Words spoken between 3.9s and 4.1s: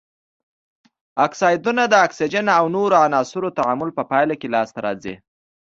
په